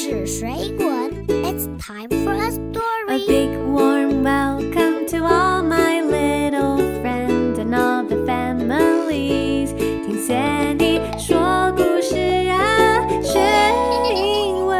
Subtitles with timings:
[0.00, 3.08] It's time for a story.
[3.08, 9.72] A big warm welcome to all my little friends and all the families.
[9.72, 12.16] 听 Sandy 说故事
[12.48, 13.40] 啊，学
[14.14, 14.78] 英文。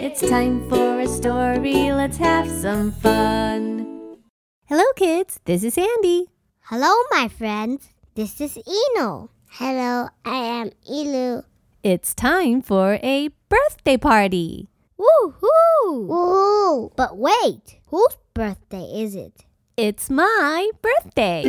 [0.00, 1.92] It's time for a story.
[1.92, 3.86] Let's have some fun.
[4.68, 5.38] Hello, kids.
[5.44, 6.26] This is Sandy.
[6.70, 7.88] Hello, my friends.
[8.16, 9.30] This is Eno.
[9.48, 11.44] Hello, I am Elu.
[11.86, 14.68] It's time for a birthday party.
[14.98, 16.08] Woohoo!
[16.08, 16.90] Woohoo!
[16.96, 19.44] But wait, whose birthday is it?
[19.76, 21.44] It's my birthday.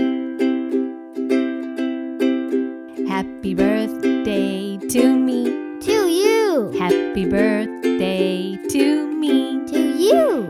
[3.08, 5.46] Happy birthday to me.
[5.82, 6.72] To you.
[6.78, 9.66] Happy birthday to me.
[9.66, 10.47] To you.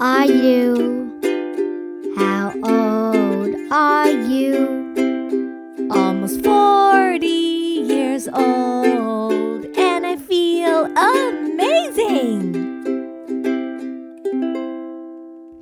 [0.00, 1.10] are you?
[2.16, 4.84] How old are you?
[5.90, 12.54] Almost 40 years old, and I feel amazing.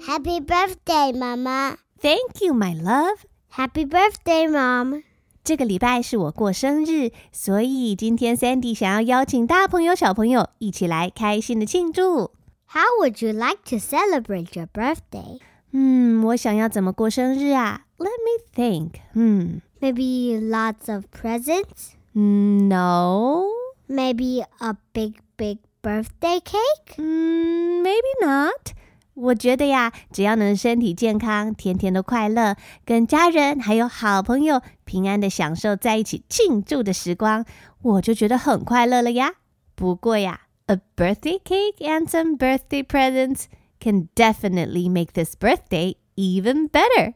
[0.07, 1.77] Happy birthday, Mama.
[2.01, 3.25] Thank you, my love.
[3.57, 5.03] Happy birthday, Mom.
[5.43, 12.31] 这个礼拜是我过生日，所以今天 Sandy 想要邀请大朋友、小朋友一起来开心的庆祝。
[12.69, 15.39] How would you like to celebrate your birthday?
[15.73, 17.87] 嗯，我想要怎么过生日啊？
[17.99, 19.01] Let me think.
[19.15, 21.93] 嗯 Maybe lots of presents?
[22.15, 23.45] 嗯，No.
[23.89, 26.95] Maybe a big, big birthday cake?
[26.97, 28.73] 嗯，Maybe not.
[29.15, 37.45] 我觉得呀，只要能身体健康、天天都快乐，跟家人还有好朋友平安的享受在一起庆祝的时光，
[37.83, 39.35] 我就觉得很快乐了呀。
[39.77, 43.50] 不过呀 ，a birthday cake and some birthday presents
[43.80, 47.16] can definitely make this birthday even better.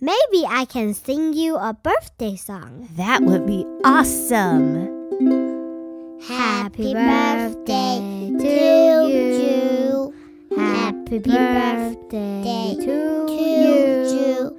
[0.00, 2.88] Maybe I can sing you a birthday song.
[2.96, 5.00] That would be awesome.
[6.28, 10.14] Happy birthday to you.
[10.56, 14.56] Happy birthday to you.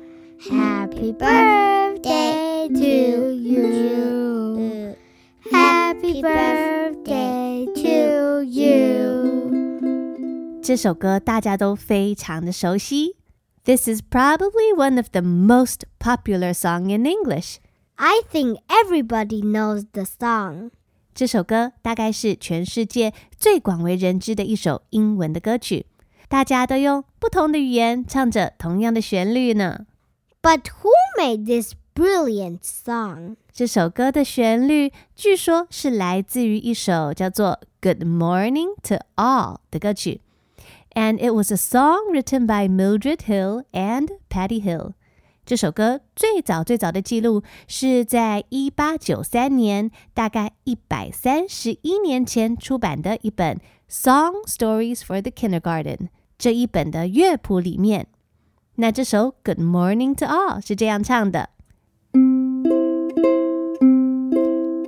[0.50, 4.96] Happy birthday to you.
[5.52, 6.81] Happy birthday
[10.71, 13.17] 这首歌大家都非常的熟悉。
[13.65, 17.59] This is probably one of the most popular song in English.
[17.95, 20.71] I think everybody knows the song.
[21.15, 25.87] 这首歌大概是全世界最广为人知的一首英文的歌曲，
[26.29, 29.87] 大家都用不同的语言唱着同样的旋律呢。
[30.43, 33.37] But who made this brilliant song?
[33.51, 40.21] 这首歌的旋律据说是来自于一首叫做《Good Morning to All》的歌曲
[40.95, 44.93] ，and it was a song written by Mildred Hill and Patty Hill。
[45.45, 53.57] 这首歌最早最早的记录是在一八九三年，大概一百三十一年前出版的一本《
[53.89, 55.99] Song Stories for the Kindergarten》
[56.37, 58.09] 这一本的乐谱里面。
[58.75, 61.51] 那这首《Good Morning to All》是这样唱的。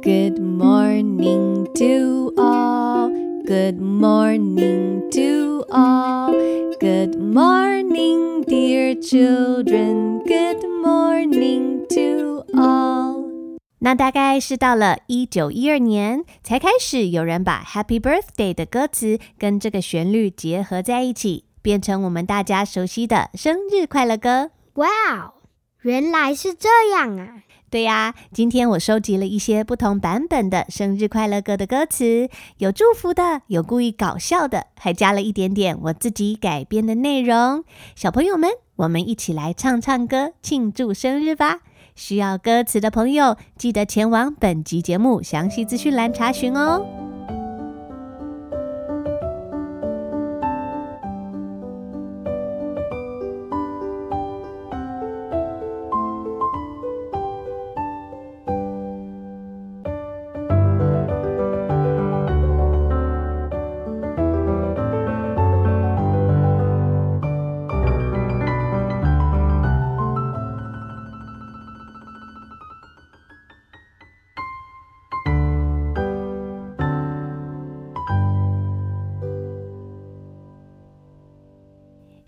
[0.03, 3.11] Good morning to all.
[3.46, 6.32] Good morning to all.
[6.80, 10.24] Good morning, dear children.
[10.24, 13.58] Good morning to all.
[13.80, 24.52] 那大概是到了一九一二年，才开始有人把 Happy Birthday 的歌词跟这个旋律结合在一起，变成我们大家熟悉的生日快乐歌。
[24.76, 25.34] Wow,
[25.82, 27.44] 原来是这样啊！
[27.74, 32.30] 对呀，今天我收集了一些不同版本的生日快乐歌的歌词，
[32.60, 37.64] 有祝福的，有故意搞笑的，还加了一点点我自己改编的内容。
[37.96, 41.62] 小朋友们，我们一起来唱唱歌，庆祝生日吧！
[41.96, 47.03] 需要歌词的朋友，记得前往本集节目详细资讯栏查询哦。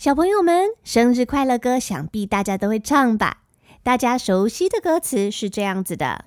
[0.05, 3.37] 小朋友们，生日快乐歌想必大家都会唱吧？
[3.81, 6.25] 大家熟悉的歌词是这样子的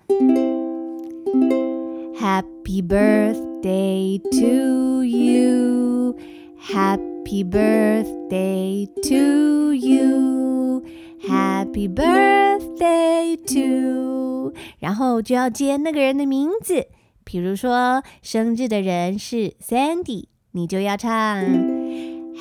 [2.19, 6.17] ：Happy birthday to you,
[6.61, 10.83] Happy birthday to you,
[11.23, 14.55] Happy birthday to。
[14.81, 16.89] 然后就要接那个人的名字，
[17.23, 21.78] 比如说生日的人是 Sandy，你就要唱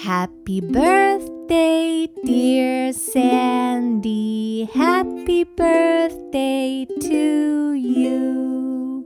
[0.04, 9.04] Happy birthday, dear Sandy, Happy birthday to you。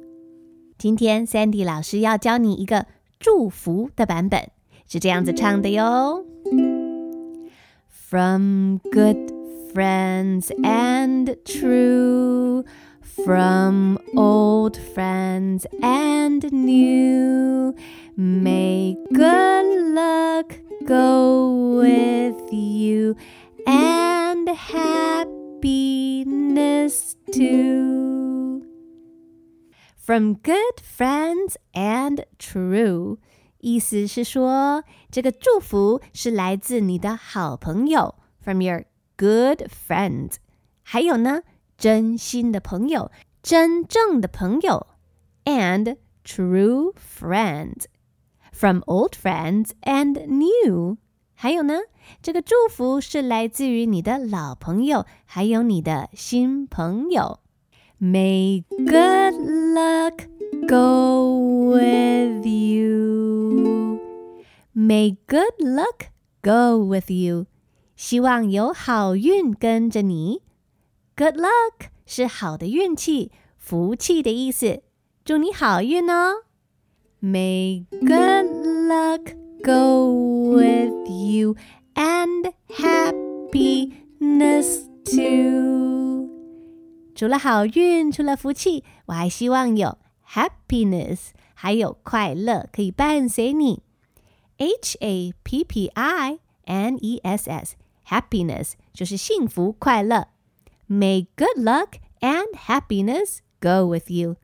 [0.79, 2.87] 今天 Sandy 老师要教你一个
[3.19, 4.51] 祝福的版本，
[4.87, 6.25] 是这样子唱的哟。
[7.89, 9.33] From good
[9.75, 12.65] friends and true,
[13.03, 17.75] from old friends and new,
[18.17, 20.53] may good luck
[20.87, 23.17] go with you
[23.67, 25.37] and happiness
[27.33, 28.63] too.
[29.97, 33.19] From good friends and true，
[33.59, 38.85] 意思是说，这个祝福是来自你的好朋友，from your
[39.17, 40.37] good friends。
[40.85, 41.43] 还有呢，
[41.77, 43.11] 真心的朋友，
[43.43, 44.87] 真正的朋友，
[45.45, 47.87] and true friends。
[48.61, 50.97] From old friends and new。
[51.35, 51.81] 还有呢，
[52.23, 57.41] 这个祝福是来自于你的老朋友，还有你的新朋友。
[58.01, 59.35] May good
[59.75, 60.27] luck
[60.67, 63.99] go with you.
[64.75, 66.09] May good luck
[66.43, 67.47] go with you.
[67.97, 70.43] 希望有好运跟着你。
[71.17, 74.83] Good luck 是好的运气、福气的意思。
[75.25, 76.45] 祝你好运哦
[77.23, 78.47] ！May good
[78.89, 81.57] luck go with you
[81.95, 84.09] and happiness
[85.05, 86.31] too.
[87.15, 89.99] 除了好运，除了福气，我还希望有
[90.29, 93.83] happiness，还有快乐可以伴随你。
[94.59, 100.29] H A P P I N E S S，happiness 就是幸福快乐。
[100.89, 104.37] May good luck and happiness go with you。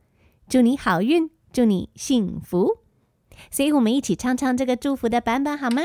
[0.49, 2.78] 祝你好运， 祝你幸福。
[3.52, 5.84] 所以我们一起唱唱这个祝福的版本好吗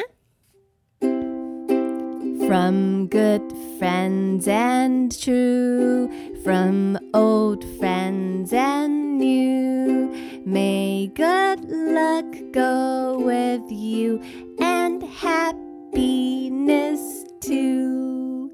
[2.48, 6.08] ？From good friends and true,
[6.42, 10.10] from old friends and new,
[10.44, 14.20] may good luck go with you
[14.58, 17.00] and happiness
[17.40, 18.50] too.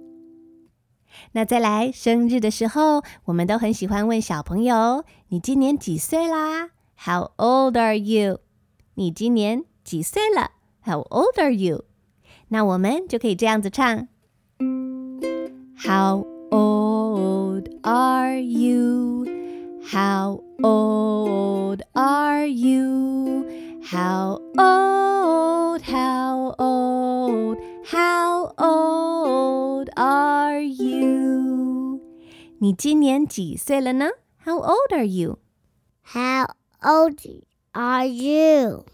[1.32, 6.70] 那再来，生日的时候，我们都很喜欢问小朋友：“你今年几岁啦
[7.06, 8.39] ？”How old are you？
[8.95, 10.51] 你今年几岁了？
[10.83, 11.86] How old are you？
[12.50, 14.07] 那我们就可以这样子唱：
[15.77, 19.25] How old are you?
[19.83, 23.45] How old are you?
[23.81, 25.81] How old?
[25.83, 27.57] How old?
[27.86, 32.00] How old are you?
[32.60, 34.10] 你今年几岁了呢？
[34.46, 35.39] How old are you?
[36.79, 37.20] How old
[37.74, 38.86] are you?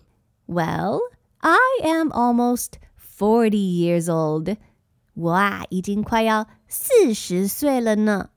[0.47, 1.01] Well,
[1.41, 4.57] I am almost forty years old.
[5.15, 8.29] 我啊，已经快要四十岁了呢。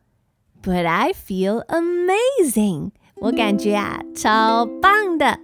[0.63, 2.93] But I feel amazing.
[3.17, 5.39] 我感觉啊，超棒的。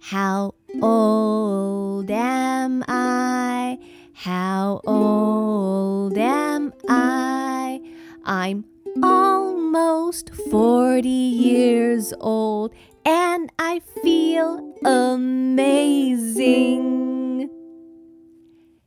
[0.00, 3.78] How old am I?
[4.14, 7.80] How old am I?
[8.24, 8.64] I'm
[9.02, 12.72] almost 40 years old
[13.04, 16.36] and I feel amazing.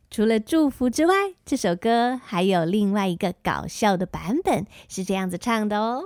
[0.09, 1.13] 除了祝福之外，
[1.45, 6.03] 这首歌还有另外一个搞笑的版本，是这样子唱的哦。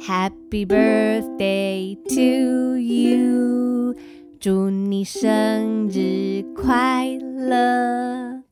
[0.00, 3.94] Happy birthday to you，
[4.40, 8.42] 祝你生日快乐。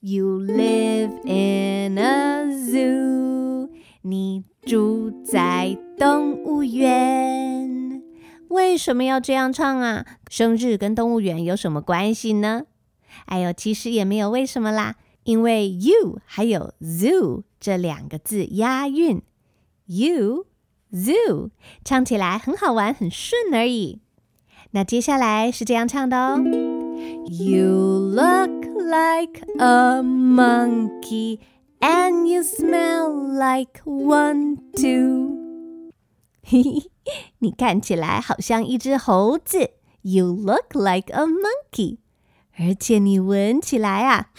[0.00, 3.68] You live in a zoo，
[4.00, 8.01] 你住在 动物园。
[8.47, 10.05] 为什么要这样唱啊？
[10.29, 12.63] 生日跟动物园有什么关系呢？
[13.25, 19.21] 哎呦，其实也没有为什么啦，因为 you 还有 zoo 这两个字押韵
[19.87, 20.45] ，you
[20.93, 21.49] zoo
[21.83, 23.99] 唱起来很好玩，很顺而已。
[24.71, 26.39] 那接下来是这样唱的哦
[27.27, 31.39] ：You look like a monkey
[31.81, 35.38] and you smell like one too。
[36.42, 36.90] 嘿嘿，
[37.38, 39.70] 你看起来好像一只猴子。
[40.02, 41.98] You look like a monkey。
[42.56, 44.30] 而且你闻起来啊，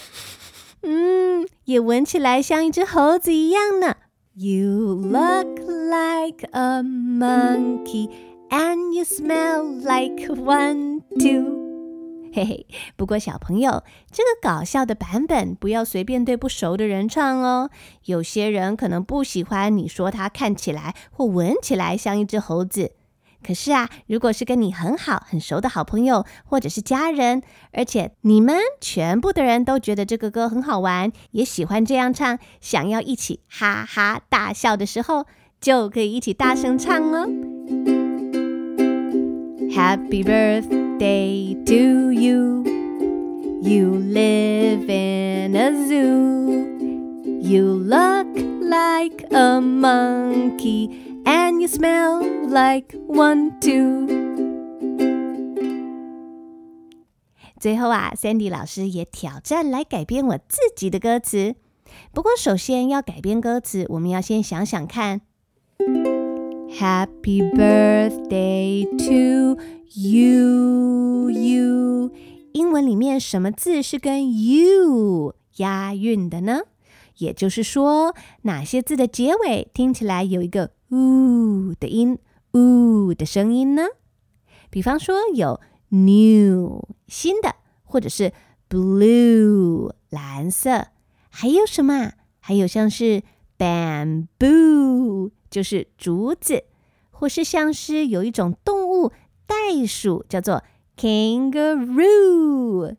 [0.84, 3.96] 嗯，也闻起来像一只猴子一样呢。
[4.36, 8.10] You look like a monkey
[8.50, 11.59] and you smell like one too。
[12.33, 17.71] 嘿嘿，不过小朋友，这个搞笑的版本不要随便对不熟的人唱哦。
[18.05, 22.93] 有些人可能不喜欢你说他看起来或闻起来像一只猴子。
[23.43, 35.27] 可是啊，如果是跟你很好、很熟的好朋友或者是家人，而且你们全部的人都觉得这个歌很好玩，也喜欢这样唱，想要一起哈哈大笑的时候，
[35.61, 37.27] 就可以一起大声唱哦。
[39.73, 40.80] Happy birthday
[41.66, 42.64] to you.
[43.62, 46.76] You live in a zoo.
[47.42, 48.28] You look
[48.62, 54.08] like a monkey and you smell like one too.
[57.60, 61.56] 最后啊，Sandy 老师也挑战来改编我自己的歌词。
[62.14, 65.22] 不过，首先要改编歌词，我们要先想想看。
[66.73, 69.61] Happy birthday to
[69.93, 72.11] you, you。
[72.53, 76.61] 英文里面什么字是跟 you 押韵的呢？
[77.19, 82.19] 也就是说，哪些字的结尾听起来有一个 “u” 的音
[82.53, 83.83] ，“u” 的声音呢？
[84.71, 88.33] 比方说有 “new” 新的，或者是
[88.69, 90.87] “blue” 蓝色，
[91.29, 92.13] 还有什么？
[92.39, 93.23] 还有像是
[93.59, 95.33] “bamboo”。
[95.51, 96.65] 就是竹子，
[97.11, 99.13] 或是像是有一种动物
[99.47, 100.63] 袋鼠，叫做
[100.97, 102.97] kangaroo。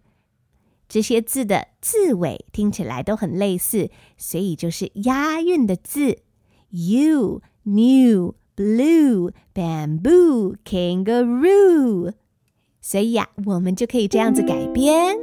[0.87, 6.17] 这些字的字尾听起来都很类似，所以就是押韵的字。
[6.69, 12.11] You, new, blue, bamboo, kangaroo。
[12.81, 15.15] 所以呀，我们就可以这样子改编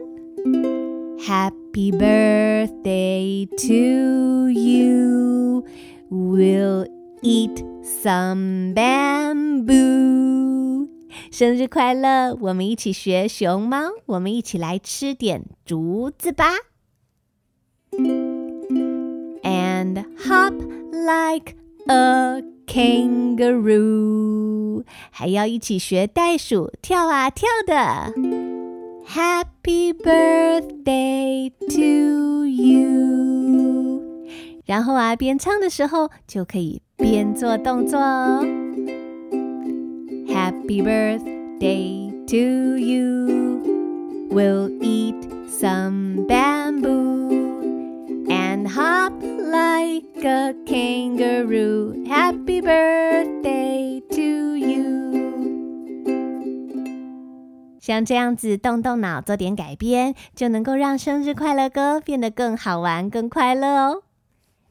[1.18, 5.64] ：Happy birthday to you,
[6.10, 6.86] will
[7.27, 9.73] Eat some bamboo，
[11.31, 12.35] 生日快乐！
[12.41, 16.51] 我们一起学熊猫，我们一起来吃点竹子吧。
[19.43, 20.53] And hop
[20.91, 21.55] like
[21.87, 24.03] a kangaroo，
[25.11, 28.13] 还要一起学袋鼠跳啊跳的。
[29.07, 34.01] Happy birthday to you！
[34.65, 36.81] 然后啊，边唱的时候就可以。
[36.97, 38.45] 边做动作哦。
[40.27, 43.61] Happy birthday to you.
[44.29, 45.15] We'll eat
[45.47, 47.29] some bamboo
[48.27, 52.03] and hop like a kangaroo.
[52.07, 54.83] Happy birthday to you.
[57.79, 64.03] 像这样子动动脑，做点改编，就能够让生日快乐歌变得更好玩、更快乐哦。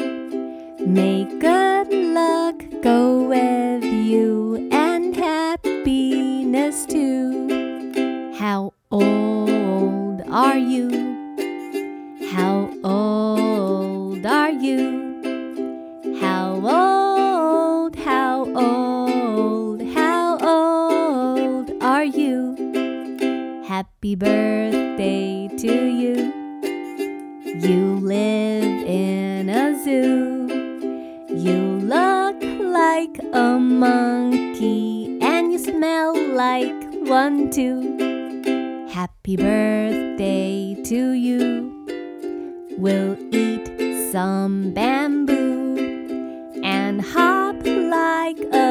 [0.86, 3.67] May good luck go with
[24.08, 26.32] Happy birthday to you.
[27.44, 30.48] You live in a zoo.
[31.28, 36.72] You look like a monkey and you smell like
[37.06, 38.88] one too.
[38.88, 41.70] Happy birthday to you.
[42.78, 48.67] We'll eat some bamboo and hop like a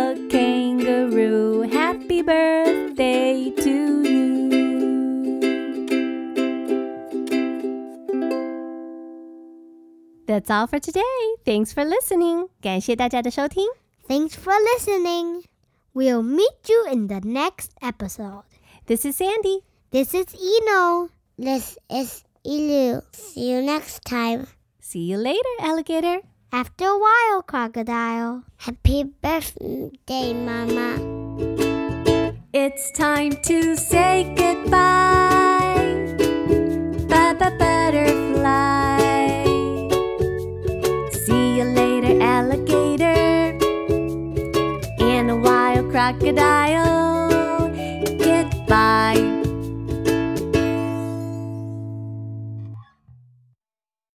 [10.37, 11.01] That's all for today.
[11.45, 12.49] Thanks for listening.
[12.61, 13.65] 感谢大家的收听。
[14.07, 15.45] Thanks for listening.
[15.95, 18.43] We'll meet you in the next episode.
[18.85, 19.63] This is Sandy.
[19.89, 21.09] This is Eno.
[21.39, 23.01] This is Elu.
[23.13, 24.45] See you next time.
[24.79, 26.19] See you later, alligator.
[26.51, 28.43] After a while, crocodile.
[28.57, 31.01] Happy birthday, Mama.
[32.53, 35.36] It's time to say goodbye.
[46.13, 47.16] Crocodile.